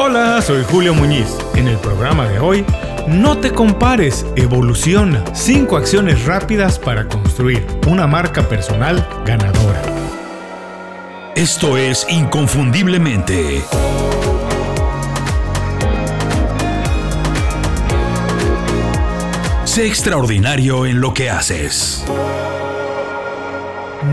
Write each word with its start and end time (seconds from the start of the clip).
Hola, 0.00 0.40
soy 0.40 0.62
Julio 0.62 0.94
Muñiz. 0.94 1.26
En 1.56 1.66
el 1.66 1.76
programa 1.78 2.28
de 2.28 2.38
hoy, 2.38 2.64
no 3.08 3.38
te 3.38 3.50
compares, 3.50 4.24
evoluciona. 4.36 5.24
5 5.34 5.76
acciones 5.76 6.24
rápidas 6.24 6.78
para 6.78 7.08
construir 7.08 7.66
una 7.88 8.06
marca 8.06 8.48
personal 8.48 9.04
ganadora. 9.26 9.82
Esto 11.34 11.76
es 11.76 12.06
Inconfundiblemente. 12.08 13.60
Sé 19.64 19.88
extraordinario 19.88 20.86
en 20.86 21.00
lo 21.00 21.12
que 21.12 21.28
haces. 21.28 22.04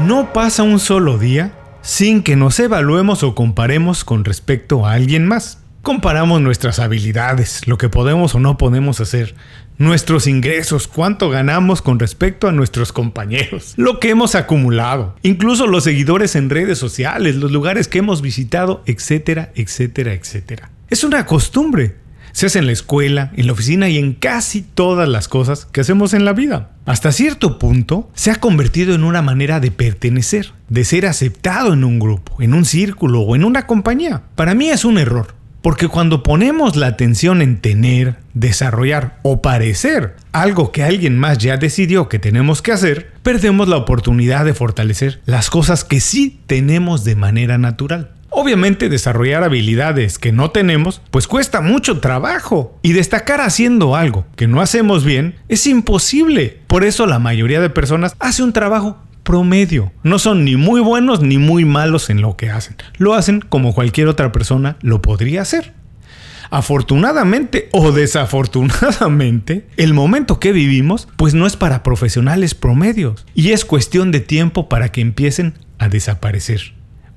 No 0.08 0.34
pasa 0.34 0.64
un 0.64 0.80
solo 0.80 1.20
día 1.20 1.52
sin 1.84 2.24
que 2.24 2.36
nos 2.36 2.60
evaluemos 2.60 3.22
o 3.22 3.36
comparemos 3.36 4.04
con 4.04 4.26
respecto 4.26 4.88
a 4.88 4.94
alguien 4.94 5.28
más. 5.28 5.60
Comparamos 5.86 6.42
nuestras 6.42 6.80
habilidades, 6.80 7.68
lo 7.68 7.78
que 7.78 7.90
podemos 7.90 8.34
o 8.34 8.40
no 8.40 8.58
podemos 8.58 9.02
hacer, 9.02 9.36
nuestros 9.78 10.26
ingresos, 10.26 10.88
cuánto 10.88 11.30
ganamos 11.30 11.84
con 11.84 12.00
respecto 12.00 12.48
a 12.48 12.52
nuestros 12.52 12.92
compañeros, 12.92 13.76
lo 13.78 14.00
que 14.00 14.10
hemos 14.10 14.34
acumulado, 14.34 15.16
incluso 15.22 15.68
los 15.68 15.84
seguidores 15.84 16.36
en 16.36 16.50
redes 16.50 16.80
sociales, 16.80 17.36
los 17.36 17.52
lugares 17.52 17.88
que 17.88 18.00
hemos 18.00 18.24
visitado, 18.24 18.82
etcétera, 18.88 19.52
etcétera, 19.54 20.14
etcétera. 20.14 20.72
Es 20.90 21.04
una 21.04 21.28
costumbre 21.28 21.98
se 22.32 22.48
hace 22.48 22.58
en 22.58 22.66
la 22.66 22.72
escuela, 22.72 23.32
en 23.36 23.46
la 23.46 23.54
oficina 23.54 23.88
y 23.88 24.00
en 24.00 24.14
casi 24.14 24.64
todas 24.64 25.08
las 25.08 25.28
cosas 25.28 25.68
que 25.68 25.82
hacemos 25.82 26.16
en 26.16 26.26
la 26.26 26.34
vida. 26.34 26.72
Hasta 26.88 27.12
cierto 27.12 27.60
punto 27.60 28.10
se 28.16 28.32
ha 28.32 28.38
convertido 28.38 28.96
en 28.96 29.04
una 29.04 29.22
manera 29.22 29.60
de 29.60 29.70
pertenecer, 29.70 30.52
de 30.68 30.84
ser 30.84 31.06
aceptado 31.06 31.74
en 31.74 31.84
un 31.84 32.00
grupo, 32.00 32.42
en 32.42 32.56
un 32.56 32.66
círculo 32.66 33.22
o 33.22 33.36
en 33.36 33.46
una 33.46 33.68
compañía. 33.68 34.24
Para 34.36 34.56
mí 34.56 34.70
es 34.70 34.84
un 34.84 34.98
error, 34.98 35.36
porque 35.66 35.88
cuando 35.88 36.22
ponemos 36.22 36.76
la 36.76 36.86
atención 36.86 37.42
en 37.42 37.60
tener, 37.60 38.18
desarrollar 38.36 39.18
o 39.24 39.42
parecer 39.42 40.16
algo 40.32 40.72
que 40.72 40.84
alguien 40.84 41.18
más 41.18 41.40
ya 41.40 41.58
decidió 41.58 42.08
que 42.08 42.20
tenemos 42.20 42.62
que 42.62 42.72
hacer, 42.72 43.14
perdemos 43.24 43.68
la 43.68 43.78
oportunidad 43.78 44.46
de 44.46 44.54
fortalecer 44.54 45.22
las 45.26 45.50
cosas 45.50 45.84
que 45.84 46.02
sí 46.02 46.40
tenemos 46.46 47.04
de 47.04 47.16
manera 47.16 47.58
natural. 47.58 48.12
Obviamente 48.30 48.90
desarrollar 48.90 49.44
habilidades 49.44 50.20
que 50.20 50.32
no 50.32 50.52
tenemos 50.52 51.02
pues 51.10 51.26
cuesta 51.26 51.62
mucho 51.62 52.00
trabajo 52.00 52.78
y 52.84 52.94
destacar 52.94 53.42
haciendo 53.42 53.96
algo 53.96 54.28
que 54.36 54.46
no 54.46 54.62
hacemos 54.62 55.04
bien 55.04 55.34
es 55.48 55.66
imposible. 55.66 56.60
Por 56.68 56.84
eso 56.84 57.08
la 57.08 57.18
mayoría 57.18 57.62
de 57.62 57.72
personas 57.72 58.14
hace 58.20 58.44
un 58.44 58.54
trabajo 58.54 58.98
promedio. 59.26 59.92
No 60.04 60.20
son 60.20 60.46
ni 60.46 60.56
muy 60.56 60.80
buenos 60.80 61.20
ni 61.20 61.38
muy 61.38 61.66
malos 61.66 62.10
en 62.10 62.22
lo 62.22 62.38
que 62.38 62.50
hacen. 62.50 62.78
Lo 62.98 63.16
hacen 63.16 63.42
como 63.42 63.74
cualquier 63.74 64.08
otra 64.08 64.32
persona 64.32 64.78
lo 64.82 65.02
podría 65.02 65.42
hacer. 65.42 65.74
Afortunadamente 66.52 67.68
o 67.74 67.92
desafortunadamente, 67.92 69.68
el 69.76 69.94
momento 69.94 70.40
que 70.40 70.54
vivimos 70.54 71.10
pues 71.18 71.34
no 71.34 71.48
es 71.48 71.58
para 71.58 71.84
profesionales 71.84 72.54
promedios 72.54 73.26
y 73.34 73.52
es 73.52 73.66
cuestión 73.66 74.12
de 74.12 74.22
tiempo 74.22 74.70
para 74.70 74.90
que 74.92 75.02
empiecen 75.02 75.56
a 75.80 75.90
desaparecer. 75.90 76.74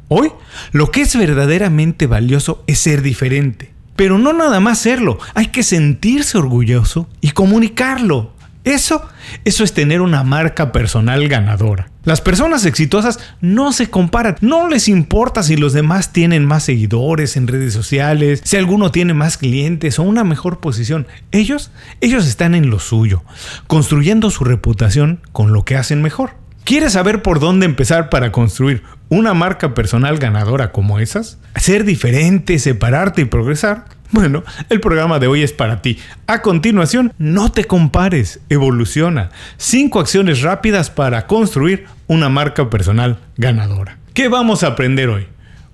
Hoy, 0.08 0.32
lo 0.72 0.90
que 0.90 1.02
es 1.02 1.14
verdaderamente 1.14 2.06
valioso 2.06 2.64
es 2.66 2.78
ser 2.78 3.02
diferente. 3.02 3.72
Pero 3.94 4.16
no 4.16 4.32
nada 4.32 4.60
más 4.60 4.78
serlo, 4.78 5.18
hay 5.34 5.48
que 5.48 5.62
sentirse 5.62 6.38
orgulloso 6.38 7.08
y 7.20 7.32
comunicarlo. 7.32 8.32
Eso, 8.68 9.00
eso 9.46 9.64
es 9.64 9.72
tener 9.72 10.02
una 10.02 10.24
marca 10.24 10.72
personal 10.72 11.26
ganadora. 11.26 11.88
Las 12.04 12.20
personas 12.20 12.66
exitosas 12.66 13.18
no 13.40 13.72
se 13.72 13.88
comparan, 13.88 14.36
no 14.42 14.68
les 14.68 14.88
importa 14.88 15.42
si 15.42 15.56
los 15.56 15.72
demás 15.72 16.12
tienen 16.12 16.44
más 16.44 16.64
seguidores 16.64 17.38
en 17.38 17.48
redes 17.48 17.72
sociales, 17.72 18.42
si 18.44 18.58
alguno 18.58 18.90
tiene 18.90 19.14
más 19.14 19.38
clientes 19.38 19.98
o 19.98 20.02
una 20.02 20.22
mejor 20.22 20.60
posición. 20.60 21.06
Ellos, 21.32 21.70
ellos 22.02 22.26
están 22.26 22.54
en 22.54 22.68
lo 22.68 22.78
suyo, 22.78 23.22
construyendo 23.68 24.28
su 24.28 24.44
reputación 24.44 25.20
con 25.32 25.54
lo 25.54 25.64
que 25.64 25.76
hacen 25.76 26.02
mejor. 26.02 26.32
¿Quieres 26.64 26.92
saber 26.92 27.22
por 27.22 27.40
dónde 27.40 27.64
empezar 27.64 28.10
para 28.10 28.32
construir 28.32 28.82
una 29.08 29.32
marca 29.32 29.72
personal 29.72 30.18
ganadora 30.18 30.72
como 30.72 30.98
esas? 30.98 31.38
Ser 31.56 31.84
diferente, 31.84 32.58
separarte 32.58 33.22
y 33.22 33.24
progresar. 33.24 33.86
Bueno, 34.10 34.42
el 34.70 34.80
programa 34.80 35.18
de 35.18 35.26
hoy 35.26 35.42
es 35.42 35.52
para 35.52 35.82
ti. 35.82 35.98
A 36.26 36.40
continuación, 36.40 37.12
no 37.18 37.52
te 37.52 37.64
compares, 37.64 38.40
evoluciona. 38.48 39.30
Cinco 39.58 40.00
acciones 40.00 40.40
rápidas 40.40 40.90
para 40.90 41.26
construir 41.26 41.86
una 42.06 42.28
marca 42.28 42.70
personal 42.70 43.18
ganadora. 43.36 43.98
¿Qué 44.14 44.28
vamos 44.28 44.62
a 44.62 44.68
aprender 44.68 45.10
hoy? 45.10 45.28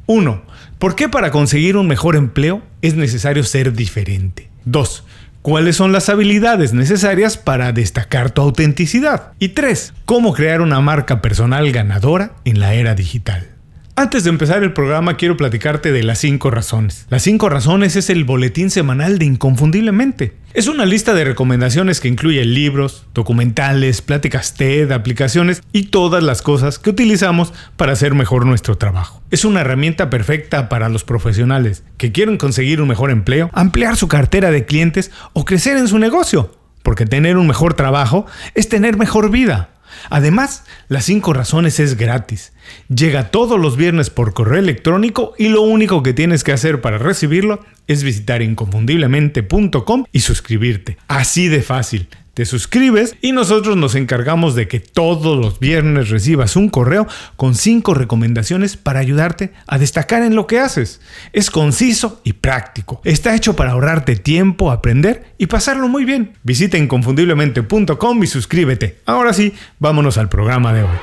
1. 0.06 0.42
¿Por 0.78 0.96
qué 0.96 1.08
para 1.08 1.30
conseguir 1.30 1.76
un 1.76 1.86
mejor 1.86 2.16
empleo 2.16 2.62
es 2.82 2.94
necesario 2.94 3.44
ser 3.44 3.72
diferente? 3.72 4.50
2. 4.64 5.04
¿Cuáles 5.40 5.76
son 5.76 5.92
las 5.92 6.08
habilidades 6.08 6.72
necesarias 6.72 7.36
para 7.36 7.72
destacar 7.72 8.30
tu 8.30 8.42
autenticidad? 8.42 9.32
Y 9.38 9.50
3. 9.50 9.94
¿Cómo 10.06 10.32
crear 10.32 10.60
una 10.60 10.80
marca 10.80 11.22
personal 11.22 11.70
ganadora 11.70 12.32
en 12.44 12.60
la 12.60 12.74
era 12.74 12.94
digital? 12.94 13.53
Antes 13.96 14.24
de 14.24 14.30
empezar 14.30 14.64
el 14.64 14.72
programa 14.72 15.16
quiero 15.16 15.36
platicarte 15.36 15.92
de 15.92 16.02
las 16.02 16.18
5 16.18 16.50
razones. 16.50 17.06
Las 17.10 17.22
5 17.22 17.48
razones 17.48 17.94
es 17.94 18.10
el 18.10 18.24
boletín 18.24 18.70
semanal 18.70 19.20
de 19.20 19.26
Inconfundiblemente. 19.26 20.34
Es 20.52 20.66
una 20.66 20.84
lista 20.84 21.14
de 21.14 21.24
recomendaciones 21.24 22.00
que 22.00 22.08
incluye 22.08 22.44
libros, 22.44 23.06
documentales, 23.14 24.02
pláticas 24.02 24.54
TED, 24.54 24.90
aplicaciones 24.90 25.62
y 25.70 25.84
todas 25.84 26.24
las 26.24 26.42
cosas 26.42 26.80
que 26.80 26.90
utilizamos 26.90 27.52
para 27.76 27.92
hacer 27.92 28.14
mejor 28.14 28.46
nuestro 28.46 28.76
trabajo. 28.76 29.22
Es 29.30 29.44
una 29.44 29.60
herramienta 29.60 30.10
perfecta 30.10 30.68
para 30.68 30.88
los 30.88 31.04
profesionales 31.04 31.84
que 31.96 32.10
quieren 32.10 32.36
conseguir 32.36 32.82
un 32.82 32.88
mejor 32.88 33.12
empleo, 33.12 33.48
ampliar 33.52 33.94
su 33.96 34.08
cartera 34.08 34.50
de 34.50 34.66
clientes 34.66 35.12
o 35.34 35.44
crecer 35.44 35.76
en 35.76 35.86
su 35.86 36.00
negocio. 36.00 36.50
Porque 36.82 37.06
tener 37.06 37.36
un 37.36 37.46
mejor 37.46 37.74
trabajo 37.74 38.26
es 38.54 38.68
tener 38.68 38.98
mejor 38.98 39.30
vida. 39.30 39.70
Además, 40.10 40.64
las 40.88 41.04
5 41.04 41.32
razones 41.32 41.80
es 41.80 41.96
gratis. 41.96 42.52
Llega 42.88 43.30
todos 43.30 43.60
los 43.60 43.76
viernes 43.76 44.10
por 44.10 44.34
correo 44.34 44.58
electrónico 44.58 45.34
y 45.38 45.48
lo 45.48 45.62
único 45.62 46.02
que 46.02 46.14
tienes 46.14 46.44
que 46.44 46.52
hacer 46.52 46.80
para 46.80 46.98
recibirlo 46.98 47.64
es 47.86 48.02
visitar 48.02 48.42
inconfundiblemente.com 48.42 50.04
y 50.12 50.20
suscribirte. 50.20 50.96
Así 51.08 51.48
de 51.48 51.62
fácil 51.62 52.08
te 52.34 52.44
suscribes 52.44 53.16
y 53.22 53.32
nosotros 53.32 53.76
nos 53.76 53.94
encargamos 53.94 54.54
de 54.54 54.68
que 54.68 54.80
todos 54.80 55.38
los 55.38 55.60
viernes 55.60 56.10
recibas 56.10 56.56
un 56.56 56.68
correo 56.68 57.06
con 57.36 57.54
5 57.54 57.94
recomendaciones 57.94 58.76
para 58.76 59.00
ayudarte 59.00 59.52
a 59.66 59.78
destacar 59.78 60.22
en 60.22 60.34
lo 60.34 60.46
que 60.46 60.58
haces. 60.58 61.00
Es 61.32 61.50
conciso 61.50 62.20
y 62.24 62.34
práctico. 62.34 63.00
Está 63.04 63.34
hecho 63.34 63.56
para 63.56 63.72
ahorrarte 63.72 64.16
tiempo, 64.16 64.70
aprender 64.70 65.34
y 65.38 65.46
pasarlo 65.46 65.88
muy 65.88 66.04
bien. 66.04 66.34
Visita 66.42 66.76
inconfundiblemente.com 66.76 68.22
y 68.22 68.26
suscríbete. 68.26 68.98
Ahora 69.06 69.32
sí, 69.32 69.54
vámonos 69.78 70.18
al 70.18 70.28
programa 70.28 70.72
de 70.72 70.82
hoy. 70.82 70.96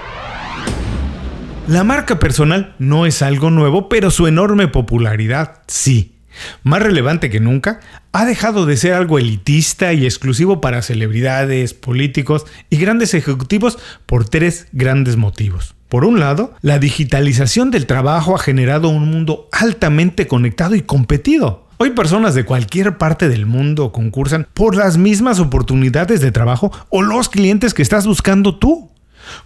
La 1.67 1.83
marca 1.83 2.19
personal 2.19 2.75
no 2.79 3.05
es 3.05 3.21
algo 3.21 3.49
nuevo, 3.49 3.87
pero 3.87 4.11
su 4.11 4.27
enorme 4.27 4.67
popularidad 4.67 5.61
sí. 5.67 6.15
Más 6.63 6.81
relevante 6.81 7.29
que 7.29 7.39
nunca, 7.39 7.79
ha 8.11 8.25
dejado 8.25 8.65
de 8.65 8.77
ser 8.77 8.93
algo 8.93 9.19
elitista 9.19 9.93
y 9.93 10.05
exclusivo 10.05 10.61
para 10.61 10.81
celebridades, 10.81 11.73
políticos 11.73 12.45
y 12.69 12.77
grandes 12.77 13.13
ejecutivos 13.13 13.77
por 14.05 14.27
tres 14.27 14.67
grandes 14.71 15.17
motivos. 15.17 15.75
Por 15.89 16.05
un 16.05 16.19
lado, 16.19 16.53
la 16.61 16.79
digitalización 16.79 17.69
del 17.69 17.85
trabajo 17.85 18.35
ha 18.35 18.39
generado 18.39 18.89
un 18.89 19.09
mundo 19.09 19.49
altamente 19.51 20.27
conectado 20.27 20.75
y 20.75 20.81
competido. 20.81 21.67
Hoy 21.83 21.89
personas 21.89 22.35
de 22.35 22.45
cualquier 22.45 22.99
parte 22.99 23.27
del 23.27 23.47
mundo 23.47 23.91
concursan 23.91 24.47
por 24.53 24.75
las 24.75 24.99
mismas 24.99 25.39
oportunidades 25.39 26.21
de 26.21 26.31
trabajo 26.31 26.71
o 26.89 27.01
los 27.01 27.27
clientes 27.27 27.73
que 27.73 27.81
estás 27.81 28.05
buscando 28.05 28.59
tú. 28.59 28.90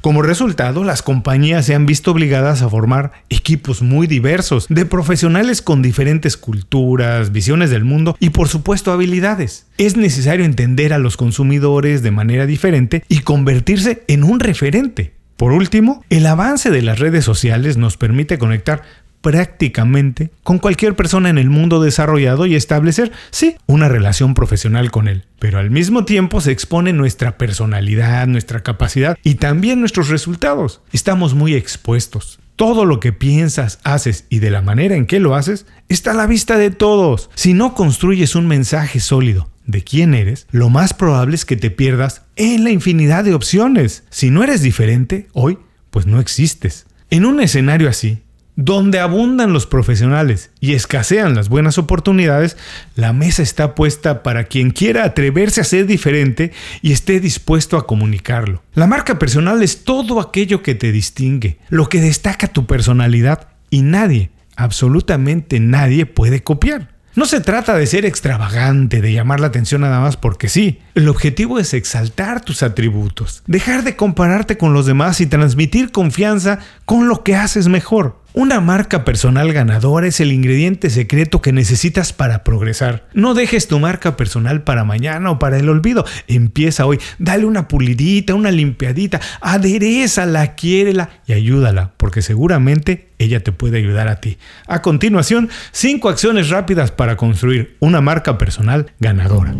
Como 0.01 0.21
resultado, 0.21 0.83
las 0.83 1.01
compañías 1.01 1.65
se 1.65 1.75
han 1.75 1.85
visto 1.85 2.11
obligadas 2.11 2.61
a 2.61 2.69
formar 2.69 3.11
equipos 3.29 3.81
muy 3.81 4.07
diversos, 4.07 4.67
de 4.69 4.85
profesionales 4.85 5.61
con 5.61 5.81
diferentes 5.81 6.37
culturas, 6.37 7.31
visiones 7.31 7.69
del 7.69 7.85
mundo 7.85 8.15
y 8.19 8.29
por 8.31 8.47
supuesto 8.47 8.91
habilidades. 8.91 9.67
Es 9.77 9.97
necesario 9.97 10.45
entender 10.45 10.93
a 10.93 10.99
los 10.99 11.17
consumidores 11.17 12.01
de 12.01 12.11
manera 12.11 12.45
diferente 12.45 13.03
y 13.07 13.19
convertirse 13.19 14.03
en 14.07 14.23
un 14.23 14.39
referente. 14.39 15.13
Por 15.37 15.51
último, 15.51 16.03
el 16.09 16.25
avance 16.27 16.71
de 16.71 16.81
las 16.81 16.99
redes 16.99 17.25
sociales 17.25 17.75
nos 17.75 17.97
permite 17.97 18.37
conectar 18.37 18.83
prácticamente 19.25 20.29
con 20.43 20.59
cualquier 20.59 20.95
persona 20.95 21.31
en 21.31 21.39
el 21.39 21.49
mundo 21.49 21.81
desarrollado 21.81 22.45
y 22.45 22.53
establecer, 22.53 23.11
sí, 23.31 23.55
una 23.65 23.89
relación 23.89 24.35
profesional 24.35 24.91
con 24.91 25.07
él. 25.07 25.25
Pero 25.39 25.57
al 25.57 25.71
mismo 25.71 26.05
tiempo 26.05 26.41
se 26.41 26.51
expone 26.51 26.93
nuestra 26.93 27.35
personalidad, 27.35 28.27
nuestra 28.27 28.61
capacidad 28.61 29.17
y 29.23 29.35
también 29.35 29.79
nuestros 29.79 30.09
resultados. 30.09 30.81
Estamos 30.91 31.33
muy 31.33 31.55
expuestos. 31.55 32.37
Todo 32.55 32.85
lo 32.85 32.99
que 32.99 33.13
piensas, 33.13 33.79
haces 33.83 34.25
y 34.29 34.37
de 34.37 34.51
la 34.51 34.61
manera 34.61 34.95
en 34.95 35.07
que 35.07 35.19
lo 35.19 35.33
haces 35.33 35.65
está 35.89 36.11
a 36.11 36.13
la 36.13 36.27
vista 36.27 36.59
de 36.59 36.69
todos. 36.69 37.31
Si 37.33 37.55
no 37.55 37.73
construyes 37.73 38.35
un 38.35 38.45
mensaje 38.45 38.99
sólido 38.99 39.49
de 39.65 39.83
quién 39.83 40.13
eres, 40.13 40.45
lo 40.51 40.69
más 40.69 40.93
probable 40.93 41.33
es 41.33 41.45
que 41.45 41.57
te 41.57 41.71
pierdas 41.71 42.21
en 42.35 42.63
la 42.63 42.69
infinidad 42.69 43.23
de 43.23 43.33
opciones. 43.33 44.03
Si 44.11 44.29
no 44.29 44.43
eres 44.43 44.61
diferente 44.61 45.29
hoy, 45.33 45.57
pues 45.89 46.05
no 46.05 46.19
existes. 46.19 46.85
En 47.09 47.25
un 47.25 47.39
escenario 47.39 47.89
así, 47.89 48.21
Donde 48.57 48.99
abundan 48.99 49.51
los 49.51 49.65
profesionales 49.65 50.49
y 50.61 50.75
escasean 50.75 51.35
las 51.35 51.49
buenas 51.49 51.77
oportunidades, 51.77 52.55
la 52.95 53.11
mesa 53.11 53.43
está 53.43 53.75
puesta 53.75 54.23
para 54.23 54.45
quien 54.45 54.71
quiera 54.71 55.03
atreverse 55.03 55.59
a 55.59 55.65
ser 55.65 55.85
diferente 55.87 56.53
y 56.81 56.93
esté 56.93 57.19
dispuesto 57.19 57.75
a 57.75 57.85
comunicarlo. 57.85 58.63
La 58.73 58.87
marca 58.87 59.19
personal 59.19 59.61
es 59.61 59.83
todo 59.83 60.21
aquello 60.21 60.63
que 60.63 60.73
te 60.73 60.93
distingue, 60.93 61.59
lo 61.67 61.89
que 61.89 61.99
destaca 61.99 62.47
tu 62.47 62.65
personalidad 62.65 63.49
y 63.69 63.81
nadie, 63.81 64.29
absolutamente 64.55 65.59
nadie 65.59 66.05
puede 66.05 66.41
copiar. 66.41 66.95
No 67.15 67.25
se 67.25 67.41
trata 67.41 67.75
de 67.75 67.87
ser 67.87 68.05
extravagante, 68.05 69.01
de 69.01 69.11
llamar 69.11 69.41
la 69.41 69.47
atención 69.47 69.81
nada 69.81 69.99
más 69.99 70.15
porque 70.15 70.47
sí. 70.47 70.79
El 70.95 71.09
objetivo 71.09 71.59
es 71.59 71.73
exaltar 71.73 72.39
tus 72.39 72.63
atributos, 72.63 73.43
dejar 73.47 73.83
de 73.83 73.97
compararte 73.97 74.57
con 74.57 74.73
los 74.73 74.85
demás 74.85 75.19
y 75.19 75.25
transmitir 75.25 75.91
confianza 75.91 76.59
con 76.85 77.09
lo 77.09 77.23
que 77.23 77.35
haces 77.35 77.67
mejor. 77.67 78.23
Una 78.37 78.59
marca 78.59 79.05
personal 79.05 79.53
ganadora 79.53 80.07
es 80.07 80.19
el 80.19 80.33
ingrediente 80.33 80.89
secreto 80.89 81.41
que 81.41 81.53
necesitas 81.53 82.11
para 82.11 82.43
progresar. 82.43 83.07
No 83.13 83.33
dejes 83.33 83.69
tu 83.69 83.79
marca 83.79 84.17
personal 84.17 84.61
para 84.61 84.83
mañana 84.83 85.31
o 85.31 85.39
para 85.39 85.57
el 85.57 85.69
olvido. 85.69 86.03
Empieza 86.27 86.85
hoy. 86.85 86.99
Dale 87.17 87.45
una 87.45 87.69
pulidita, 87.69 88.35
una 88.35 88.51
limpiadita. 88.51 89.21
Aderezala, 89.39 90.53
quiérela 90.55 91.21
y 91.25 91.31
ayúdala, 91.31 91.93
porque 91.95 92.21
seguramente 92.21 93.07
ella 93.19 93.41
te 93.41 93.53
puede 93.53 93.77
ayudar 93.77 94.09
a 94.09 94.19
ti. 94.19 94.37
A 94.67 94.81
continuación, 94.81 95.49
5 95.71 96.09
acciones 96.09 96.49
rápidas 96.49 96.91
para 96.91 97.15
construir 97.15 97.77
una 97.79 98.01
marca 98.01 98.37
personal 98.37 98.91
ganadora. 98.99 99.55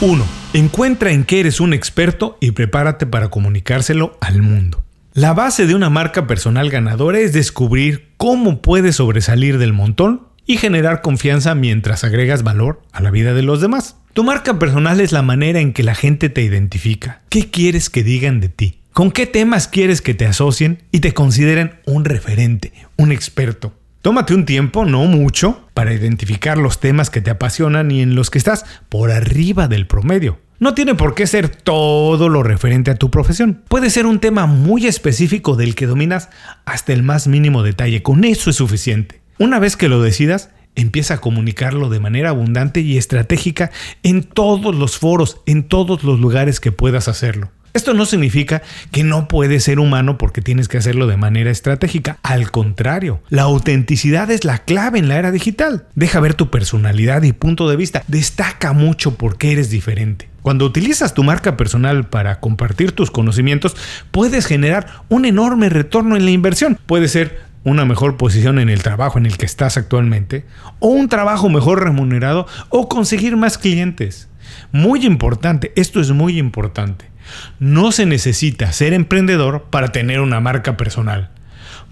1. 0.00 0.26
Encuentra 0.54 1.12
en 1.12 1.24
qué 1.24 1.40
eres 1.40 1.60
un 1.60 1.74
experto 1.74 2.38
y 2.40 2.52
prepárate 2.52 3.04
para 3.04 3.28
comunicárselo 3.28 4.16
al 4.22 4.40
mundo. 4.40 4.82
La 5.16 5.32
base 5.32 5.68
de 5.68 5.76
una 5.76 5.90
marca 5.90 6.26
personal 6.26 6.70
ganadora 6.70 7.20
es 7.20 7.32
descubrir 7.32 8.08
cómo 8.16 8.60
puedes 8.60 8.96
sobresalir 8.96 9.58
del 9.58 9.72
montón 9.72 10.26
y 10.44 10.56
generar 10.56 11.02
confianza 11.02 11.54
mientras 11.54 12.02
agregas 12.02 12.42
valor 12.42 12.82
a 12.90 13.00
la 13.00 13.12
vida 13.12 13.32
de 13.32 13.42
los 13.42 13.60
demás. 13.60 13.96
Tu 14.12 14.24
marca 14.24 14.58
personal 14.58 14.98
es 14.98 15.12
la 15.12 15.22
manera 15.22 15.60
en 15.60 15.72
que 15.72 15.84
la 15.84 15.94
gente 15.94 16.30
te 16.30 16.42
identifica. 16.42 17.22
¿Qué 17.28 17.48
quieres 17.48 17.90
que 17.90 18.02
digan 18.02 18.40
de 18.40 18.48
ti? 18.48 18.80
¿Con 18.92 19.12
qué 19.12 19.26
temas 19.26 19.68
quieres 19.68 20.02
que 20.02 20.14
te 20.14 20.26
asocien 20.26 20.82
y 20.90 20.98
te 20.98 21.14
consideren 21.14 21.76
un 21.86 22.04
referente, 22.04 22.72
un 22.96 23.12
experto? 23.12 23.72
Tómate 24.02 24.34
un 24.34 24.44
tiempo, 24.44 24.84
no 24.84 25.04
mucho, 25.04 25.68
para 25.74 25.94
identificar 25.94 26.58
los 26.58 26.80
temas 26.80 27.10
que 27.10 27.20
te 27.20 27.30
apasionan 27.30 27.92
y 27.92 28.02
en 28.02 28.16
los 28.16 28.30
que 28.30 28.38
estás 28.38 28.64
por 28.88 29.12
arriba 29.12 29.68
del 29.68 29.86
promedio. 29.86 30.40
No 30.60 30.74
tiene 30.74 30.94
por 30.94 31.14
qué 31.14 31.26
ser 31.26 31.48
todo 31.48 32.28
lo 32.28 32.44
referente 32.44 32.92
a 32.92 32.94
tu 32.94 33.10
profesión. 33.10 33.62
Puede 33.66 33.90
ser 33.90 34.06
un 34.06 34.20
tema 34.20 34.46
muy 34.46 34.86
específico 34.86 35.56
del 35.56 35.74
que 35.74 35.86
dominas 35.86 36.30
hasta 36.64 36.92
el 36.92 37.02
más 37.02 37.26
mínimo 37.26 37.64
detalle. 37.64 38.02
Con 38.02 38.24
eso 38.24 38.50
es 38.50 38.56
suficiente. 38.56 39.20
Una 39.38 39.58
vez 39.58 39.76
que 39.76 39.88
lo 39.88 40.00
decidas, 40.00 40.50
empieza 40.76 41.14
a 41.14 41.20
comunicarlo 41.20 41.88
de 41.88 41.98
manera 41.98 42.30
abundante 42.30 42.80
y 42.80 42.96
estratégica 42.96 43.72
en 44.04 44.22
todos 44.22 44.74
los 44.76 44.96
foros, 44.96 45.40
en 45.46 45.64
todos 45.64 46.04
los 46.04 46.20
lugares 46.20 46.60
que 46.60 46.70
puedas 46.70 47.08
hacerlo. 47.08 47.50
Esto 47.74 47.92
no 47.92 48.06
significa 48.06 48.62
que 48.92 49.02
no 49.02 49.26
puedes 49.26 49.64
ser 49.64 49.80
humano 49.80 50.16
porque 50.16 50.40
tienes 50.40 50.68
que 50.68 50.78
hacerlo 50.78 51.08
de 51.08 51.16
manera 51.16 51.50
estratégica. 51.50 52.18
Al 52.22 52.52
contrario, 52.52 53.20
la 53.30 53.42
autenticidad 53.42 54.30
es 54.30 54.44
la 54.44 54.58
clave 54.58 55.00
en 55.00 55.08
la 55.08 55.18
era 55.18 55.32
digital. 55.32 55.88
Deja 55.96 56.20
ver 56.20 56.34
tu 56.34 56.50
personalidad 56.50 57.24
y 57.24 57.32
punto 57.32 57.68
de 57.68 57.74
vista. 57.74 58.04
Destaca 58.06 58.72
mucho 58.72 59.16
porque 59.16 59.50
eres 59.50 59.70
diferente. 59.70 60.28
Cuando 60.42 60.66
utilizas 60.66 61.14
tu 61.14 61.24
marca 61.24 61.56
personal 61.56 62.08
para 62.08 62.38
compartir 62.38 62.92
tus 62.92 63.10
conocimientos, 63.10 63.74
puedes 64.12 64.46
generar 64.46 64.86
un 65.08 65.24
enorme 65.24 65.68
retorno 65.68 66.14
en 66.14 66.26
la 66.26 66.30
inversión. 66.30 66.78
Puede 66.86 67.08
ser 67.08 67.40
una 67.64 67.84
mejor 67.84 68.16
posición 68.16 68.60
en 68.60 68.68
el 68.68 68.84
trabajo 68.84 69.18
en 69.18 69.26
el 69.26 69.36
que 69.36 69.46
estás 69.46 69.76
actualmente, 69.76 70.44
o 70.78 70.88
un 70.88 71.08
trabajo 71.08 71.48
mejor 71.48 71.82
remunerado, 71.82 72.46
o 72.68 72.88
conseguir 72.88 73.36
más 73.36 73.58
clientes. 73.58 74.28
Muy 74.70 75.04
importante, 75.06 75.72
esto 75.74 76.00
es 76.00 76.12
muy 76.12 76.38
importante. 76.38 77.13
No 77.58 77.92
se 77.92 78.06
necesita 78.06 78.72
ser 78.72 78.92
emprendedor 78.92 79.64
para 79.70 79.92
tener 79.92 80.20
una 80.20 80.40
marca 80.40 80.76
personal. 80.76 81.30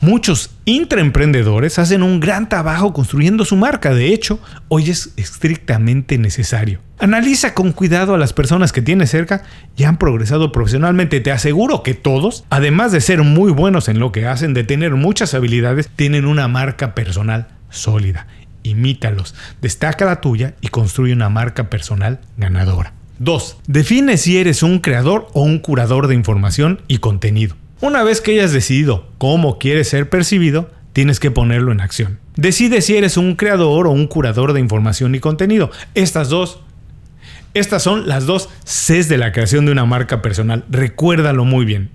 Muchos 0.02 0.50
intraemprendedores 0.64 1.78
hacen 1.78 2.02
un 2.02 2.18
gran 2.18 2.48
trabajo 2.48 2.92
construyendo 2.92 3.44
su 3.44 3.54
marca. 3.54 3.94
De 3.94 4.12
hecho, 4.12 4.40
hoy 4.66 4.90
es 4.90 5.12
estrictamente 5.16 6.18
necesario. 6.18 6.80
Analiza 6.98 7.54
con 7.54 7.70
cuidado 7.70 8.14
a 8.14 8.18
las 8.18 8.32
personas 8.32 8.72
que 8.72 8.82
tienes 8.82 9.10
cerca 9.10 9.44
y 9.76 9.84
han 9.84 9.98
progresado 9.98 10.50
profesionalmente. 10.50 11.20
Te 11.20 11.30
aseguro 11.30 11.84
que 11.84 11.94
todos, 11.94 12.44
además 12.50 12.90
de 12.90 13.00
ser 13.00 13.22
muy 13.22 13.52
buenos 13.52 13.88
en 13.88 14.00
lo 14.00 14.10
que 14.10 14.26
hacen, 14.26 14.54
de 14.54 14.64
tener 14.64 14.96
muchas 14.96 15.34
habilidades, 15.34 15.88
tienen 15.94 16.26
una 16.26 16.48
marca 16.48 16.96
personal 16.96 17.46
sólida. 17.70 18.26
Imítalos, 18.64 19.36
destaca 19.60 20.04
la 20.04 20.20
tuya 20.20 20.54
y 20.60 20.66
construye 20.66 21.12
una 21.12 21.28
marca 21.28 21.70
personal 21.70 22.18
ganadora. 22.36 22.92
2. 23.18 23.58
Define 23.66 24.16
si 24.16 24.38
eres 24.38 24.62
un 24.62 24.78
creador 24.78 25.28
o 25.32 25.42
un 25.42 25.58
curador 25.58 26.06
de 26.06 26.14
información 26.14 26.80
y 26.88 26.98
contenido. 26.98 27.56
Una 27.80 28.02
vez 28.02 28.20
que 28.20 28.32
hayas 28.32 28.52
decidido 28.52 29.08
cómo 29.18 29.58
quieres 29.58 29.88
ser 29.88 30.08
percibido, 30.08 30.70
tienes 30.92 31.20
que 31.20 31.30
ponerlo 31.30 31.72
en 31.72 31.80
acción. 31.80 32.18
Decide 32.36 32.80
si 32.80 32.96
eres 32.96 33.16
un 33.16 33.34
creador 33.34 33.86
o 33.86 33.90
un 33.90 34.06
curador 34.06 34.52
de 34.52 34.60
información 34.60 35.14
y 35.14 35.20
contenido. 35.20 35.70
Estas 35.94 36.28
dos 36.28 36.60
estas 37.54 37.82
son 37.82 38.08
las 38.08 38.24
dos 38.24 38.48
Cs 38.64 39.08
de 39.08 39.18
la 39.18 39.32
creación 39.32 39.66
de 39.66 39.72
una 39.72 39.84
marca 39.84 40.22
personal. 40.22 40.64
Recuérdalo 40.70 41.44
muy 41.44 41.66
bien. 41.66 41.90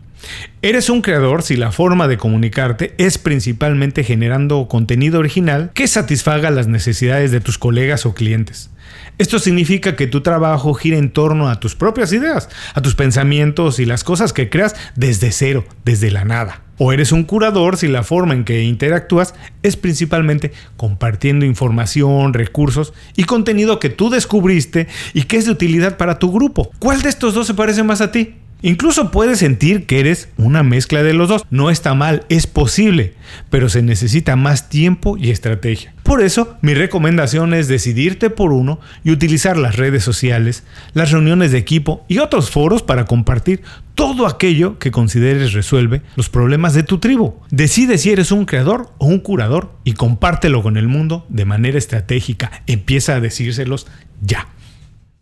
Eres 0.61 0.89
un 0.89 1.01
creador 1.01 1.43
si 1.43 1.55
la 1.55 1.71
forma 1.71 2.07
de 2.07 2.17
comunicarte 2.17 2.93
es 2.97 3.17
principalmente 3.17 4.03
generando 4.03 4.67
contenido 4.67 5.19
original 5.19 5.71
que 5.73 5.87
satisfaga 5.87 6.49
las 6.51 6.67
necesidades 6.67 7.31
de 7.31 7.39
tus 7.39 7.57
colegas 7.57 8.05
o 8.05 8.13
clientes. 8.13 8.71
Esto 9.17 9.39
significa 9.39 9.95
que 9.95 10.07
tu 10.07 10.21
trabajo 10.21 10.73
gira 10.73 10.97
en 10.97 11.11
torno 11.11 11.49
a 11.49 11.59
tus 11.59 11.75
propias 11.75 12.13
ideas, 12.13 12.49
a 12.73 12.81
tus 12.81 12.95
pensamientos 12.95 13.79
y 13.79 13.85
las 13.85 14.03
cosas 14.03 14.33
que 14.33 14.49
creas 14.49 14.75
desde 14.95 15.31
cero, 15.31 15.65
desde 15.85 16.11
la 16.11 16.23
nada. 16.23 16.61
O 16.77 16.93
eres 16.93 17.11
un 17.11 17.23
curador 17.23 17.77
si 17.77 17.87
la 17.87 18.03
forma 18.03 18.35
en 18.35 18.43
que 18.43 18.63
interactúas 18.63 19.33
es 19.63 19.75
principalmente 19.75 20.51
compartiendo 20.75 21.45
información, 21.45 22.33
recursos 22.33 22.93
y 23.15 23.23
contenido 23.23 23.79
que 23.79 23.89
tú 23.89 24.11
descubriste 24.11 24.87
y 25.13 25.23
que 25.23 25.37
es 25.37 25.45
de 25.45 25.51
utilidad 25.51 25.97
para 25.97 26.19
tu 26.19 26.31
grupo. 26.31 26.71
¿Cuál 26.77 27.01
de 27.01 27.09
estos 27.09 27.33
dos 27.33 27.47
se 27.47 27.55
parece 27.55 27.81
más 27.81 28.01
a 28.01 28.11
ti? 28.11 28.35
Incluso 28.61 29.11
puedes 29.11 29.39
sentir 29.39 29.85
que 29.85 29.99
eres 29.99 30.29
una 30.37 30.63
mezcla 30.63 31.03
de 31.03 31.13
los 31.13 31.29
dos. 31.29 31.45
No 31.51 31.69
está 31.69 31.93
mal, 31.93 32.25
es 32.29 32.47
posible, 32.47 33.13
pero 33.49 33.69
se 33.69 33.81
necesita 33.81 34.35
más 34.35 34.69
tiempo 34.69 35.17
y 35.17 35.29
estrategia. 35.29 35.93
Por 36.03 36.23
eso, 36.23 36.57
mi 36.61 36.73
recomendación 36.73 37.53
es 37.53 37.67
decidirte 37.67 38.29
por 38.29 38.53
uno 38.53 38.79
y 39.03 39.11
utilizar 39.11 39.57
las 39.57 39.75
redes 39.75 40.03
sociales, 40.03 40.63
las 40.93 41.11
reuniones 41.11 41.51
de 41.51 41.59
equipo 41.59 42.03
y 42.07 42.17
otros 42.17 42.49
foros 42.49 42.81
para 42.81 43.05
compartir 43.05 43.61
todo 43.93 44.27
aquello 44.27 44.79
que 44.79 44.91
consideres 44.91 45.53
resuelve 45.53 46.01
los 46.15 46.29
problemas 46.29 46.73
de 46.73 46.83
tu 46.83 46.99
tribu. 46.99 47.35
Decide 47.51 47.97
si 47.97 48.11
eres 48.11 48.31
un 48.31 48.45
creador 48.45 48.91
o 48.97 49.05
un 49.07 49.19
curador 49.19 49.73
y 49.83 49.93
compártelo 49.93 50.63
con 50.63 50.77
el 50.77 50.87
mundo 50.87 51.25
de 51.29 51.45
manera 51.45 51.77
estratégica. 51.77 52.63
Empieza 52.67 53.15
a 53.15 53.19
decírselos 53.19 53.87
ya. 54.21 54.47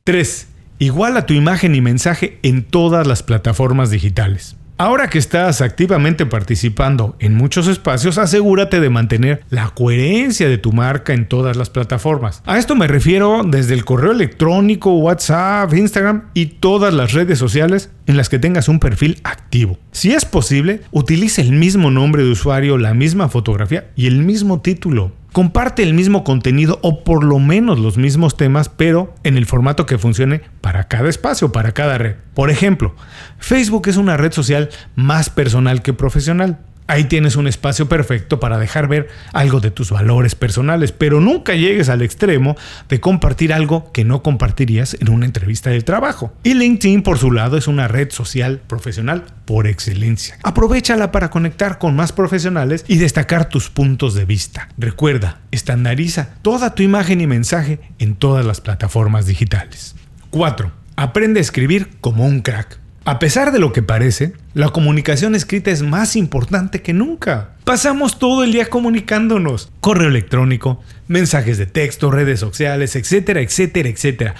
3. 0.03 0.47
Iguala 0.77 1.25
tu 1.25 1.33
imagen 1.33 1.73
y 1.73 1.79
mensaje 1.79 2.37
en 2.43 2.63
todas 2.63 3.07
las 3.07 3.23
plataformas 3.23 3.91
digitales. 3.91 4.57
Ahora 4.77 5.09
que 5.09 5.19
estás 5.19 5.61
activamente 5.61 6.25
participando 6.25 7.15
en 7.19 7.33
muchos 7.33 7.69
espacios, 7.69 8.17
asegúrate 8.17 8.81
de 8.81 8.89
mantener 8.89 9.41
la 9.49 9.69
coherencia 9.69 10.49
de 10.49 10.57
tu 10.57 10.73
marca 10.73 11.13
en 11.13 11.29
todas 11.29 11.55
las 11.55 11.69
plataformas. 11.69 12.43
A 12.45 12.57
esto 12.57 12.75
me 12.75 12.89
refiero 12.89 13.43
desde 13.47 13.73
el 13.73 13.85
correo 13.85 14.11
electrónico, 14.11 14.97
WhatsApp, 14.97 15.73
Instagram 15.73 16.25
y 16.33 16.47
todas 16.47 16.93
las 16.93 17.13
redes 17.13 17.39
sociales 17.39 17.89
en 18.05 18.17
las 18.17 18.27
que 18.27 18.37
tengas 18.37 18.67
un 18.67 18.81
perfil 18.81 19.21
activo. 19.23 19.79
Si 19.93 20.11
es 20.11 20.25
posible, 20.25 20.81
utiliza 20.91 21.41
el 21.41 21.53
mismo 21.53 21.89
nombre 21.89 22.23
de 22.23 22.31
usuario, 22.31 22.77
la 22.77 22.93
misma 22.93 23.29
fotografía 23.29 23.91
y 23.95 24.07
el 24.07 24.23
mismo 24.23 24.59
título. 24.59 25.13
Comparte 25.35 25.83
el 25.83 25.93
mismo 25.93 26.23
contenido 26.23 26.79
o 26.81 27.03
por 27.03 27.25
lo 27.25 27.39
menos 27.39 27.77
los 27.77 27.97
mismos 27.97 28.37
temas, 28.37 28.69
pero 28.69 29.13
en 29.25 29.35
el 29.35 29.45
formato 29.45 29.85
que 29.85 29.97
funcione 29.97 30.39
para 30.61 30.85
cada 30.87 31.09
espacio, 31.09 31.51
para 31.51 31.73
cada 31.73 31.97
red. 31.97 32.15
Por 32.33 32.49
ejemplo, 32.49 32.95
Facebook 33.37 33.89
es 33.89 33.97
una 33.97 34.15
red 34.15 34.31
social 34.31 34.69
más 34.95 35.29
personal 35.29 35.81
que 35.81 35.91
profesional. 35.91 36.59
Ahí 36.87 37.05
tienes 37.05 37.35
un 37.35 37.47
espacio 37.47 37.89
perfecto 37.89 38.39
para 38.39 38.59
dejar 38.59 38.87
ver 38.87 39.07
algo 39.33 39.59
de 39.59 39.71
tus 39.71 39.89
valores 39.89 40.35
personales, 40.35 40.91
pero 40.91 41.19
nunca 41.19 41.55
llegues 41.55 41.89
al 41.89 42.03
extremo 42.03 42.55
de 42.89 42.99
compartir 42.99 43.53
algo 43.53 43.91
que 43.91 44.05
no 44.05 44.21
compartirías 44.21 44.95
en 44.99 45.09
una 45.09 45.25
entrevista 45.25 45.71
de 45.71 45.81
trabajo. 45.81 46.31
Y 46.43 46.53
LinkedIn, 46.53 47.01
por 47.01 47.17
su 47.17 47.31
lado, 47.31 47.57
es 47.57 47.67
una 47.67 47.87
red 47.87 48.11
social 48.11 48.61
profesional 48.67 49.23
por 49.45 49.65
excelencia. 49.65 50.37
Aprovechala 50.43 51.11
para 51.11 51.31
conectar 51.31 51.79
con 51.79 51.95
más 51.95 52.11
profesionales 52.11 52.85
y 52.87 52.97
destacar 52.97 53.49
tus 53.49 53.71
puntos 53.71 54.13
de 54.13 54.25
vista. 54.25 54.69
Recuerda, 54.77 55.39
estandariza 55.49 56.35
toda 56.43 56.75
tu 56.75 56.83
imagen 56.83 57.19
y 57.19 57.25
mensaje 57.25 57.79
en 57.97 58.15
todas 58.15 58.45
las 58.45 58.61
plataformas 58.61 59.25
digitales. 59.25 59.95
4. 60.29 60.71
Aprende 60.97 61.39
a 61.39 61.41
escribir 61.41 61.89
como 61.99 62.25
un 62.25 62.41
crack. 62.41 62.84
A 63.07 63.19
pesar 63.19 63.51
de 63.51 63.59
lo 63.59 63.71
que 63.71 63.83
parece, 63.83 64.33
la 64.55 64.69
comunicación 64.69 65.35
escrita 65.35 65.69
es 65.69 65.83
más 65.83 66.15
importante 66.15 66.81
que 66.81 66.91
nunca. 66.91 67.51
Pasamos 67.63 68.17
todo 68.17 68.43
el 68.43 68.51
día 68.51 68.65
comunicándonos. 68.65 69.69
Correo 69.79 70.07
electrónico, 70.07 70.81
mensajes 71.07 71.59
de 71.59 71.67
texto, 71.67 72.09
redes 72.09 72.39
sociales, 72.39 72.95
etcétera, 72.95 73.41
etcétera, 73.41 73.89
etcétera. 73.89 74.33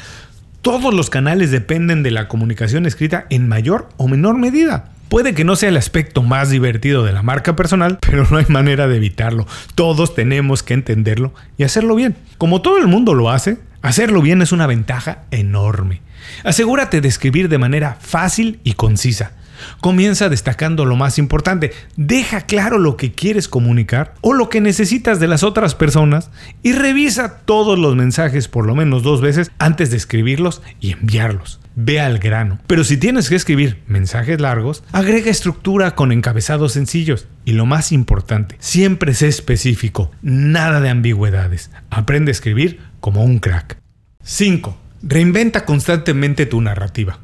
Todos 0.64 0.96
los 0.96 1.12
canales 1.12 1.52
dependen 1.52 2.02
de 2.02 2.10
la 2.10 2.28
comunicación 2.28 2.88
escrita 2.88 3.28
en 3.30 3.48
mayor 3.48 3.88
o 3.98 4.08
menor 4.08 4.40
medida. 4.40 4.90
Puede 5.10 5.36
que 5.36 5.44
no 5.44 5.56
sea 5.56 5.70
el 5.70 5.78
aspecto 5.78 6.24
más 6.24 6.50
divertido 6.50 7.04
de 7.04 7.14
la 7.14 7.22
marca 7.22 7.56
personal, 7.56 8.00
pero 8.02 8.26
no 8.32 8.38
hay 8.38 8.46
manera 8.50 8.88
de 8.88 8.98
evitarlo. 8.98 9.46
Todos 9.76 10.16
tenemos 10.16 10.64
que 10.64 10.74
entenderlo 10.74 11.36
y 11.60 11.66
hacerlo 11.66 11.94
bien. 11.94 12.16
Como 12.40 12.64
todo 12.64 12.80
el 12.80 12.88
mundo 12.88 13.14
lo 13.14 13.30
hace, 13.30 13.60
hacerlo 13.86 14.22
bien 14.22 14.42
es 14.42 14.52
una 14.52 14.68
ventaja 14.68 15.24
enorme. 15.32 16.02
Asegúrate 16.44 17.02
de 17.02 17.08
escribir 17.08 17.50
de 17.50 17.58
manera 17.58 17.98
fácil 18.02 18.60
y 18.64 18.74
concisa. 18.74 19.34
Comienza 19.80 20.30
destacando 20.30 20.86
lo 20.86 20.96
más 20.96 21.18
importante. 21.18 21.72
Deja 21.96 22.42
claro 22.42 22.78
lo 22.78 22.98
que 22.98 23.14
quieres 23.14 23.48
comunicar 23.48 24.14
o 24.22 24.34
lo 24.34 24.50
que 24.50 24.62
necesitas 24.62 25.20
de 25.20 25.28
las 25.28 25.44
otras 25.44 25.76
personas 25.76 26.30
y 26.62 26.74
revisa 26.74 27.40
todos 27.46 27.80
los 27.80 27.96
mensajes 27.96 28.48
por 28.48 28.66
lo 28.66 28.76
menos 28.76 29.04
dos 29.04 29.22
veces 29.22 29.52
antes 29.58 29.92
de 29.92 29.98
escribirlos 29.98 30.62
y 30.80 30.92
enviarlos. 30.92 31.60
Ve 31.78 32.00
al 32.00 32.20
grano. 32.20 32.60
Pero 32.68 32.86
si 32.86 32.96
tienes 32.96 33.28
que 33.28 33.36
escribir 33.36 33.82
mensajes 33.88 34.40
largos, 34.40 34.84
agrega 34.94 35.30
estructura 35.30 35.94
con 35.94 36.14
encabezados 36.14 36.72
sencillos. 36.72 37.28
Y 37.44 37.52
lo 37.52 37.66
más 37.66 37.92
importante, 37.92 38.56
siempre 38.60 39.14
sé 39.14 39.28
específico, 39.28 40.10
nada 40.22 40.80
de 40.80 40.90
ambigüedades. 40.90 41.72
Aprende 41.90 42.32
a 42.32 42.34
escribir 42.34 42.80
como 43.06 43.24
un 43.24 43.38
crack. 43.38 43.78
5. 44.24 44.76
Reinventa 45.04 45.64
constantemente 45.64 46.48
tu 46.48 46.60
narrativa. 46.60 47.20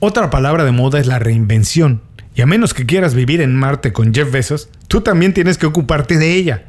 Otra 0.00 0.30
palabra 0.30 0.64
de 0.64 0.72
moda 0.72 0.98
es 0.98 1.06
la 1.06 1.20
reinvención. 1.20 2.02
Y 2.34 2.40
a 2.42 2.46
menos 2.46 2.74
que 2.74 2.86
quieras 2.86 3.14
vivir 3.14 3.40
en 3.40 3.54
Marte 3.54 3.92
con 3.92 4.12
Jeff 4.12 4.32
Bezos, 4.32 4.68
tú 4.88 5.02
también 5.02 5.32
tienes 5.32 5.58
que 5.58 5.66
ocuparte 5.66 6.18
de 6.18 6.32
ella. 6.32 6.64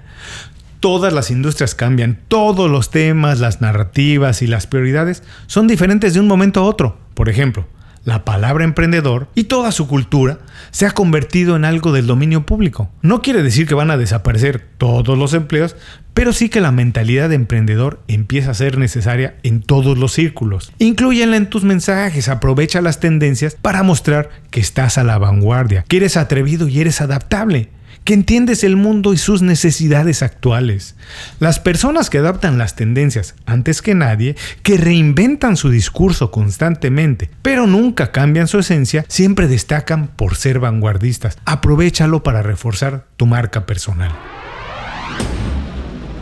Todas 0.82 1.14
las 1.14 1.32
industrias 1.32 1.74
cambian, 1.74 2.20
todos 2.28 2.70
los 2.70 2.92
temas, 2.92 3.40
las 3.40 3.60
narrativas 3.60 4.44
y 4.44 4.46
las 4.46 4.68
prioridades 4.68 5.24
son 5.48 5.68
diferentes 5.68 6.14
de 6.14 6.20
un 6.20 6.28
momento 6.28 6.60
a 6.60 6.66
otro. 6.66 7.00
Por 7.16 7.30
ejemplo, 7.30 7.66
la 8.08 8.24
palabra 8.24 8.64
emprendedor 8.64 9.28
y 9.36 9.44
toda 9.44 9.74
su 9.74 9.86
cultura 9.86 10.40
se 10.72 10.86
ha 10.86 10.92
convertido 10.92 11.58
en 11.58 11.66
algo 11.66 11.92
del 11.92 12.08
dominio 12.08 12.46
público. 12.46 12.90
No 13.02 13.22
quiere 13.22 13.44
decir 13.44 13.68
que 13.68 13.76
van 13.76 13.92
a 13.92 13.98
desaparecer 13.98 14.66
todos 14.78 15.18
los 15.18 15.34
empleos, 15.34 15.76
pero 16.14 16.32
sí 16.32 16.48
que 16.48 16.62
la 16.62 16.72
mentalidad 16.72 17.28
de 17.28 17.36
emprendedor 17.36 18.02
empieza 18.08 18.52
a 18.52 18.54
ser 18.54 18.78
necesaria 18.78 19.36
en 19.44 19.62
todos 19.62 19.98
los 19.98 20.14
círculos. 20.14 20.72
Inclúyenla 20.80 21.36
en 21.36 21.50
tus 21.50 21.66
mensajes, 21.66 22.30
aprovecha 22.30 22.80
las 22.80 23.02
tendencias 23.02 23.58
para 23.62 23.84
mostrar 23.84 24.30
que 24.52 24.62
estás 24.62 24.98
a 24.98 25.04
la 25.04 25.18
vanguardia, 25.18 25.84
que 25.86 25.98
eres 25.98 26.16
atrevido 26.16 26.70
y 26.70 26.80
eres 26.80 27.02
adaptable 27.02 27.72
que 28.04 28.14
entiendes 28.14 28.64
el 28.64 28.76
mundo 28.76 29.14
y 29.14 29.18
sus 29.18 29.42
necesidades 29.42 30.24
actuales. 30.24 30.96
Las 31.40 31.60
personas 31.60 32.10
que 32.10 32.20
adaptan 32.20 32.58
las 32.58 32.76
tendencias 32.76 33.36
antes 33.46 33.82
que 33.82 33.96
nadie, 33.96 34.36
que 34.64 34.78
reinventan 34.78 35.58
su 35.58 35.70
discurso 35.70 36.32
constantemente, 36.32 37.30
pero 37.42 37.68
nunca 37.68 38.12
cambian 38.12 38.48
su 38.48 38.60
esencia, 38.60 39.06
siempre 39.08 39.48
destacan 39.48 40.08
por 40.08 40.36
ser 40.36 40.60
vanguardistas. 40.60 41.38
Aprovechalo 41.46 42.24
para 42.24 42.42
reforzar 42.42 43.06
tu 43.18 43.26
marca 43.26 43.66
personal. 43.66 44.12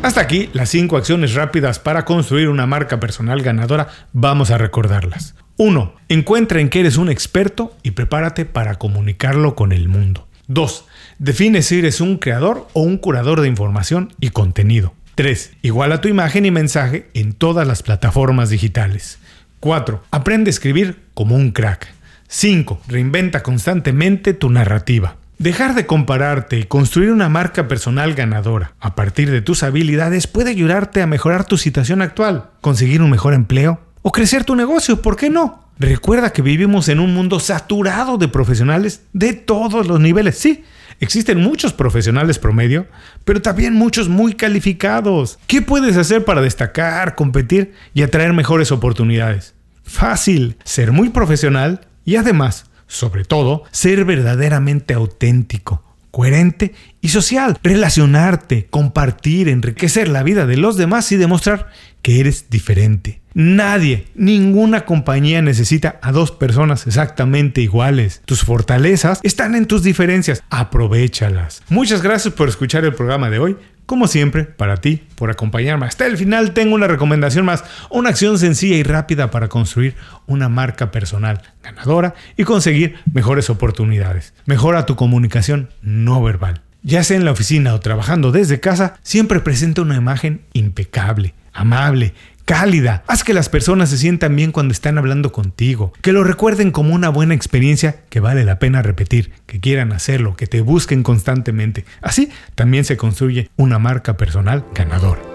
Hasta 0.02 0.22
aquí 0.22 0.52
las 0.54 0.70
5 0.70 0.98
acciones 0.98 1.34
rápidas 1.34 1.80
para 1.80 2.06
construir 2.06 2.50
una 2.50 2.68
marca 2.68 3.00
personal 3.00 3.42
ganadora. 3.42 3.88
Vamos 4.14 4.52
a 4.52 4.60
recordarlas. 4.60 5.34
1. 5.58 5.96
Encuentra 6.10 6.60
en 6.60 6.70
que 6.70 6.82
eres 6.82 6.98
un 6.98 7.10
experto 7.10 7.76
y 7.82 7.92
prepárate 7.92 8.46
para 8.46 8.76
comunicarlo 8.76 9.56
con 9.56 9.72
el 9.72 9.88
mundo. 9.88 10.28
2. 10.48 10.86
Define 11.20 11.62
si 11.62 11.80
eres 11.80 12.02
un 12.02 12.18
creador 12.18 12.68
o 12.74 12.82
un 12.82 12.98
curador 12.98 13.42
de 13.42 13.48
información 13.48 14.14
y 14.20 14.30
contenido. 14.30 14.94
3. 15.16 15.54
Iguala 15.62 16.02
tu 16.02 16.08
imagen 16.08 16.46
y 16.46 16.52
mensaje 16.52 17.10
en 17.14 17.34
todas 17.34 17.68
las 17.68 17.84
plataformas 17.84 18.50
digitales. 18.50 19.18
4. 19.62 20.04
Aprende 20.12 20.50
a 20.50 20.52
escribir 20.52 21.00
como 21.14 21.36
un 21.36 21.52
crack. 21.52 21.88
5. 22.28 22.82
Reinventa 22.88 23.44
constantemente 23.44 24.34
tu 24.34 24.50
narrativa. 24.50 25.16
Dejar 25.38 25.76
de 25.76 25.86
compararte 25.86 26.60
y 26.60 26.64
construir 26.64 27.12
una 27.12 27.30
marca 27.30 27.68
personal 27.68 28.14
ganadora 28.14 28.74
a 28.80 28.96
partir 28.96 29.32
de 29.32 29.42
tus 29.42 29.64
habilidades 29.64 30.28
puede 30.28 30.52
ayudarte 30.52 31.02
a 31.02 31.08
mejorar 31.08 31.46
tu 31.46 31.58
situación 31.58 32.02
actual, 32.02 32.52
conseguir 32.62 33.02
un 33.02 33.10
mejor 33.10 33.34
empleo 33.34 33.82
o 34.02 34.12
crecer 34.12 34.46
tu 34.46 34.56
negocio, 34.56 35.02
¿por 35.02 35.18
qué 35.18 35.30
no? 35.30 35.65
Recuerda 35.78 36.32
que 36.32 36.42
vivimos 36.42 36.88
en 36.90 37.00
un 37.00 37.14
mundo 37.14 37.40
saturado 37.40 38.18
de 38.18 38.28
profesionales 38.28 39.02
de 39.14 39.34
todos 39.34 39.88
los 39.88 40.00
niveles. 40.00 40.38
Sí, 40.38 40.64
existen 41.00 41.40
muchos 41.42 41.74
profesionales 41.74 42.40
promedio, 42.40 42.88
pero 43.26 43.42
también 43.42 43.74
muchos 43.74 44.08
muy 44.08 44.34
calificados. 44.34 45.38
¿Qué 45.48 45.62
puedes 45.62 45.98
hacer 45.98 46.24
para 46.24 46.42
destacar, 46.42 47.16
competir 47.16 47.74
y 47.94 48.04
atraer 48.04 48.34
mejores 48.34 48.72
oportunidades? 48.72 49.54
Fácil, 49.84 50.58
ser 50.64 50.92
muy 50.92 51.10
profesional 51.10 51.88
y 52.06 52.16
además, 52.16 52.66
sobre 52.88 53.26
todo, 53.26 53.64
ser 53.72 54.06
verdaderamente 54.06 54.94
auténtico 54.94 55.85
coherente 56.16 56.74
y 57.02 57.10
social. 57.10 57.58
Relacionarte, 57.62 58.68
compartir, 58.70 59.50
enriquecer 59.50 60.08
la 60.08 60.24
vida 60.24 60.46
de 60.46 60.56
los 60.56 60.78
demás 60.78 61.12
y 61.12 61.18
demostrar 61.18 61.68
que 62.02 62.22
eres 62.22 62.50
diferente. 62.50 63.20
Nadie, 63.34 64.06
ninguna 64.16 64.86
compañía 64.86 65.42
necesita 65.42 66.00
a 66.02 66.14
dos 66.14 66.32
personas 66.32 66.88
exactamente 66.88 67.60
iguales. 67.60 68.22
Tus 68.24 68.46
fortalezas 68.46 69.20
están 69.24 69.56
en 69.56 69.66
tus 69.66 69.84
diferencias. 69.84 70.42
Aprovechalas. 70.50 71.64
Muchas 71.68 72.02
gracias 72.02 72.34
por 72.34 72.48
escuchar 72.48 72.86
el 72.86 72.94
programa 72.94 73.30
de 73.30 73.40
hoy. 73.40 73.58
Como 73.86 74.08
siempre, 74.08 74.46
para 74.46 74.78
ti, 74.78 75.04
por 75.16 75.30
acompañarme 75.30 75.86
hasta 75.86 76.08
el 76.08 76.18
final, 76.18 76.54
tengo 76.54 76.74
una 76.74 76.88
recomendación 76.88 77.46
más, 77.46 77.64
una 77.92 78.10
acción 78.10 78.40
sencilla 78.40 78.78
y 78.78 78.84
rápida 78.84 79.30
para 79.30 79.48
construir 79.48 79.96
una 80.26 80.50
marca 80.50 80.90
personal 80.90 81.44
ganadora 81.62 82.16
y 82.36 82.46
conseguir 82.46 82.96
mejores 83.14 83.52
oportunidades. 83.52 84.34
Mejora 84.46 84.88
tu 84.88 84.96
comunicación 84.96 85.70
no 85.84 86.22
verbal. 86.24 86.62
Ya 86.82 87.04
sea 87.04 87.18
en 87.18 87.26
la 87.26 87.32
oficina 87.32 87.76
o 87.76 87.80
trabajando 87.80 88.32
desde 88.32 88.60
casa, 88.60 88.98
siempre 89.04 89.40
presenta 89.40 89.84
una 89.84 89.96
imagen 89.96 90.42
impecable, 90.54 91.36
amable, 91.54 92.14
cálida. 92.46 93.04
Haz 93.08 93.24
que 93.24 93.34
las 93.34 93.50
personas 93.50 93.90
se 93.90 93.98
sientan 93.98 94.36
bien 94.36 94.52
cuando 94.52 94.72
están 94.72 94.98
hablando 94.98 95.32
contigo, 95.32 95.92
que 96.02 96.14
lo 96.14 96.24
recuerden 96.24 96.72
como 96.72 96.94
una 96.94 97.10
buena 97.10 97.34
experiencia 97.34 97.98
que 98.10 98.20
vale 98.20 98.46
la 98.46 98.60
pena 98.60 98.82
repetir, 98.82 99.32
que 99.46 99.60
quieran 99.60 99.92
hacerlo, 99.92 100.36
que 100.36 100.48
te 100.48 100.62
busquen 100.62 101.04
constantemente. 101.04 101.86
Así 102.02 102.30
también 102.56 102.86
se 102.86 102.98
construye 102.98 103.50
una 103.58 103.80
marca 103.80 104.16
personal 104.16 104.64
ganadora. 104.74 105.35